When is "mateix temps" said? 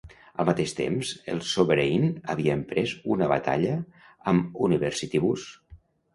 0.49-1.11